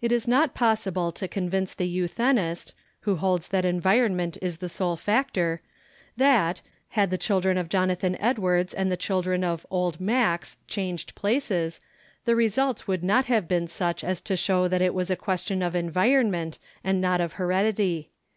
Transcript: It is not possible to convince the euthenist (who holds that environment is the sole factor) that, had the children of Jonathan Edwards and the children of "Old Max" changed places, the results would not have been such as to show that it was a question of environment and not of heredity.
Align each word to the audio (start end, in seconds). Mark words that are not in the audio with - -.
It 0.00 0.12
is 0.12 0.28
not 0.28 0.54
possible 0.54 1.10
to 1.10 1.26
convince 1.26 1.74
the 1.74 1.88
euthenist 1.88 2.72
(who 3.00 3.16
holds 3.16 3.48
that 3.48 3.64
environment 3.64 4.38
is 4.40 4.58
the 4.58 4.68
sole 4.68 4.96
factor) 4.96 5.60
that, 6.16 6.60
had 6.90 7.10
the 7.10 7.18
children 7.18 7.58
of 7.58 7.68
Jonathan 7.68 8.14
Edwards 8.20 8.72
and 8.72 8.92
the 8.92 8.96
children 8.96 9.42
of 9.42 9.66
"Old 9.68 9.98
Max" 10.00 10.56
changed 10.68 11.16
places, 11.16 11.80
the 12.26 12.36
results 12.36 12.86
would 12.86 13.02
not 13.02 13.24
have 13.24 13.48
been 13.48 13.66
such 13.66 14.04
as 14.04 14.20
to 14.20 14.36
show 14.36 14.68
that 14.68 14.82
it 14.82 14.94
was 14.94 15.10
a 15.10 15.16
question 15.16 15.62
of 15.62 15.74
environment 15.74 16.60
and 16.84 17.00
not 17.00 17.20
of 17.20 17.32
heredity. 17.32 18.10